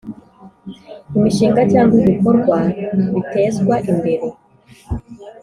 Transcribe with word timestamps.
Imishinga 1.17 1.61
cyangwa 1.71 1.95
ibikorwa 2.03 2.57
bitezwa 3.13 3.75
imbere 3.91 4.27